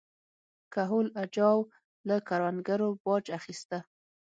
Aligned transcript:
کهول 0.73 1.07
اجاو 1.23 1.59
له 2.07 2.15
کروندګرو 2.27 2.89
باج 3.03 3.25
اخیسته. 3.37 3.77